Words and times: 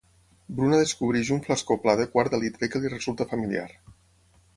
Bruna 0.59 0.77
descobreix 0.83 1.29
un 1.35 1.43
flascó 1.47 1.77
pla 1.83 1.95
de 1.99 2.07
quart 2.13 2.35
de 2.37 2.39
litre 2.45 2.71
que 2.77 2.81
li 2.87 2.91
resulta 2.95 3.29
familiar. 3.35 3.67